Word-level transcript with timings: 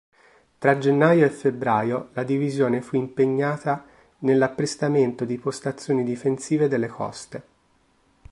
Tra 0.57 0.79
gennaio 0.79 1.27
e 1.27 1.29
febbraio 1.29 2.09
la 2.13 2.23
divisione 2.23 2.81
fu 2.81 2.95
impegnata 2.95 3.85
nell'apprestamento 4.21 5.25
di 5.25 5.37
postazioni 5.37 6.03
difensive 6.03 6.67
delle 6.67 6.87
coste. 6.87 7.43